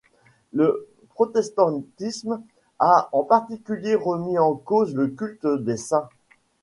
Le 0.51 0.89
protestantisme 1.09 2.41
a 2.79 3.07
en 3.11 3.21
particulier 3.23 3.93
remis 3.93 4.39
en 4.39 4.55
cause 4.55 4.95
le 4.95 5.09
culte 5.09 5.45
des 5.45 5.77
saints. 5.77 6.09